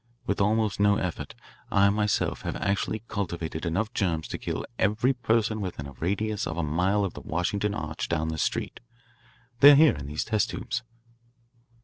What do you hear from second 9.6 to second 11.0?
are here in these test tubes."